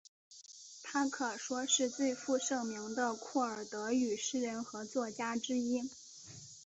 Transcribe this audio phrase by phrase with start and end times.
[0.81, 5.87] 她可说是最负盛名的库尔德语诗人和作家之一。